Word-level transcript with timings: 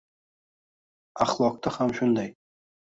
Ahloqda 1.27 1.77
ham 1.79 1.97
shunday 2.01 2.37